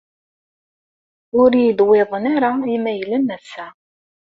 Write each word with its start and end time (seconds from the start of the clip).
Ur 1.41 1.51
yi-d-wwiḍen 1.61 2.23
ara 2.35 2.49
Imaylen 2.75 3.33
ass-a. 3.35 3.67